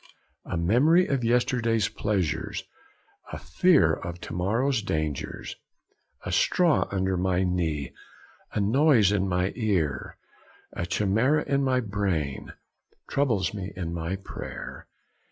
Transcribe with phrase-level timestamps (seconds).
[0.45, 2.63] A memory of yesterday's pleasures,
[3.31, 5.55] a fear of to morrow's dangers,
[6.25, 7.93] a straw under my knee,
[8.51, 10.17] a noise in mine ear,
[10.73, 12.51] a chimera in my brain,
[13.07, 14.87] troubles me in my prayer.'